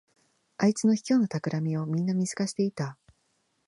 [0.57, 2.97] あいつの卑劣なたくらみをみんな見透かしていた